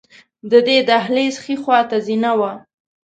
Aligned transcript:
د 0.51 0.53
دې 0.67 0.77
دهلېز 0.89 1.35
ښې 1.43 1.55
خواته 1.63 1.97
زینه 2.05 2.31
وه. 2.39 2.51